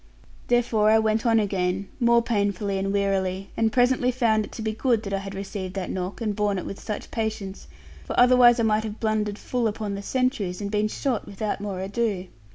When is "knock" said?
5.91-6.21